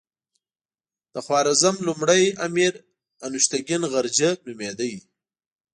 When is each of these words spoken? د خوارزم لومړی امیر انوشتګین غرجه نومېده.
د 1.13 1.15
خوارزم 1.25 1.75
لومړی 1.87 2.23
امیر 2.47 2.73
انوشتګین 3.25 3.81
غرجه 3.91 4.29
نومېده. 4.45 4.89